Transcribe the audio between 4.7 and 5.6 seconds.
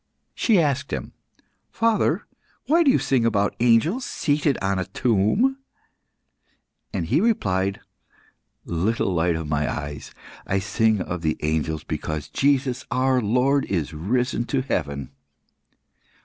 a tomb?"